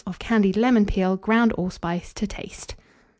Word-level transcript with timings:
of 0.07 0.17
candied 0.17 0.57
lemon 0.57 0.83
peel, 0.83 1.15
ground 1.15 1.53
allspice 1.59 2.11
to 2.11 2.25
taste. 2.25 2.73